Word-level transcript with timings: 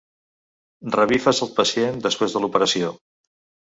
Revifes 0.95 1.43
el 1.49 1.53
pacient 1.61 2.03
després 2.09 2.37
de 2.39 2.45
l'operació. 2.47 2.95